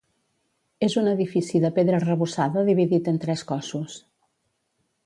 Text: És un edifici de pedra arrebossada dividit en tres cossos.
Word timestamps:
És 0.87 0.95
un 1.01 1.09
edifici 1.11 1.61
de 1.65 1.71
pedra 1.75 1.99
arrebossada 2.01 2.65
dividit 2.71 3.13
en 3.13 3.21
tres 3.27 3.47
cossos. 3.53 4.03